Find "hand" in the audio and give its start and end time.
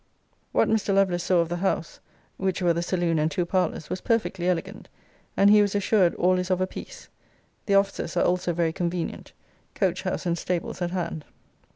10.89-11.23